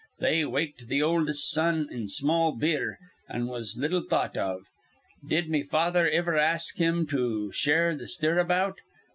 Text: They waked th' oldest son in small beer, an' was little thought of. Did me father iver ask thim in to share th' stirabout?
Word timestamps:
They 0.17 0.43
waked 0.45 0.89
th' 0.89 1.01
oldest 1.03 1.51
son 1.51 1.87
in 1.91 2.07
small 2.07 2.53
beer, 2.53 2.97
an' 3.29 3.45
was 3.45 3.77
little 3.77 4.01
thought 4.01 4.35
of. 4.35 4.61
Did 5.29 5.47
me 5.47 5.61
father 5.61 6.11
iver 6.11 6.37
ask 6.39 6.77
thim 6.77 7.01
in 7.01 7.05
to 7.09 7.51
share 7.51 7.95
th' 7.95 8.09
stirabout? 8.09 8.79